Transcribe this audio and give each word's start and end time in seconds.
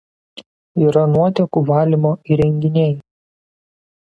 Yra 0.85 1.03
nuotekų 1.11 1.63
valymo 1.73 2.15
įrenginiai. 2.37 2.99